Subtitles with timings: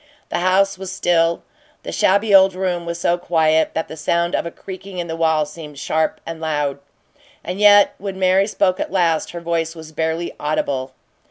[0.29, 1.43] The house was still;
[1.83, 5.15] the shabby old room was so quiet that the sound of a creaking in the
[5.15, 6.79] wall seemed sharp and loud.
[7.43, 10.93] And yet, when Mary spoke at last, her voice was barely audible.